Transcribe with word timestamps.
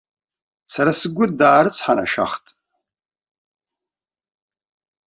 Сара 0.73 0.91
сгәы 0.99 1.25
даарыцҳанашьахт! 1.39 2.45